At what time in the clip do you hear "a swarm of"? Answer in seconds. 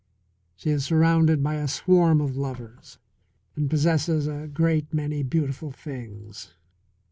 1.57-2.35